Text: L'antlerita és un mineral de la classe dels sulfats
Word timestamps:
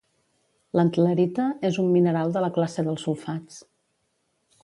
L'antlerita 0.77 1.45
és 1.69 1.77
un 1.83 1.91
mineral 1.97 2.33
de 2.37 2.43
la 2.45 2.51
classe 2.57 2.87
dels 2.87 3.07
sulfats 3.09 3.63